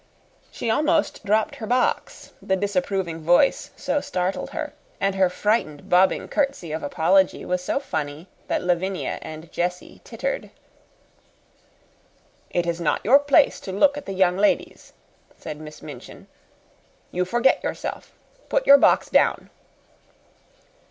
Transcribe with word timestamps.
She 0.49 0.71
almost 0.71 1.23
dropped 1.27 1.57
her 1.57 1.67
box, 1.67 2.33
the 2.41 2.55
disapproving 2.55 3.21
voice 3.21 3.69
so 3.75 4.01
startled 4.01 4.49
her, 4.49 4.73
and 4.99 5.13
her 5.13 5.29
frightened, 5.29 5.89
bobbing 5.89 6.27
curtsy 6.27 6.71
of 6.71 6.81
apology 6.81 7.45
was 7.45 7.63
so 7.63 7.79
funny 7.79 8.27
that 8.47 8.63
Lavinia 8.63 9.19
and 9.21 9.51
Jessie 9.51 10.01
tittered. 10.03 10.49
"It 12.49 12.65
is 12.65 12.81
not 12.81 13.05
your 13.05 13.19
place 13.19 13.59
to 13.59 13.71
look 13.71 13.95
at 13.95 14.07
the 14.07 14.13
young 14.13 14.37
ladies," 14.37 14.93
said 15.37 15.61
Miss 15.61 15.83
Minchin. 15.83 16.25
"You 17.11 17.23
forget 17.23 17.63
yourself. 17.63 18.11
Put 18.49 18.65
your 18.65 18.79
box 18.79 19.07
down." 19.07 19.51